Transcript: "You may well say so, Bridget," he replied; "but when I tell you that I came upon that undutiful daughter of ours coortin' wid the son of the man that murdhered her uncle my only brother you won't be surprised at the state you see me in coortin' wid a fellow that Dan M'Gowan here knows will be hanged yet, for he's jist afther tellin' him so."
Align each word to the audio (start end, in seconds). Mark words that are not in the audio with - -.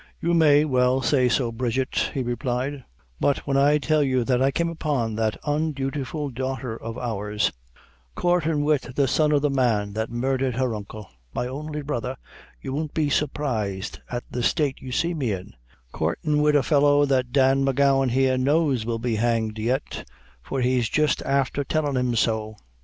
"You 0.19 0.33
may 0.33 0.65
well 0.65 1.03
say 1.03 1.29
so, 1.29 1.51
Bridget," 1.51 2.09
he 2.15 2.23
replied; 2.23 2.85
"but 3.19 3.37
when 3.45 3.55
I 3.55 3.77
tell 3.77 4.01
you 4.01 4.23
that 4.23 4.41
I 4.41 4.49
came 4.49 4.67
upon 4.69 5.13
that 5.13 5.37
undutiful 5.45 6.31
daughter 6.31 6.75
of 6.75 6.97
ours 6.97 7.51
coortin' 8.15 8.63
wid 8.63 8.81
the 8.95 9.07
son 9.07 9.31
of 9.31 9.43
the 9.43 9.51
man 9.51 9.93
that 9.93 10.09
murdhered 10.09 10.55
her 10.55 10.73
uncle 10.73 11.07
my 11.35 11.45
only 11.45 11.83
brother 11.83 12.17
you 12.59 12.73
won't 12.73 12.95
be 12.95 13.11
surprised 13.11 13.99
at 14.09 14.23
the 14.31 14.41
state 14.41 14.81
you 14.81 14.91
see 14.91 15.13
me 15.13 15.33
in 15.33 15.53
coortin' 15.91 16.41
wid 16.41 16.55
a 16.55 16.63
fellow 16.63 17.05
that 17.05 17.31
Dan 17.31 17.63
M'Gowan 17.63 18.09
here 18.09 18.39
knows 18.39 18.87
will 18.87 18.97
be 18.97 19.17
hanged 19.17 19.59
yet, 19.59 20.03
for 20.41 20.61
he's 20.61 20.89
jist 20.89 21.21
afther 21.27 21.63
tellin' 21.63 21.95
him 21.95 22.15
so." 22.15 22.57